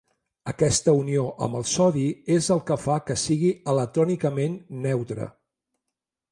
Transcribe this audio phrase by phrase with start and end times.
[0.51, 2.07] Aquesta unió amb el sodi
[2.37, 5.33] és el que fa que sigui electrònicament neutre.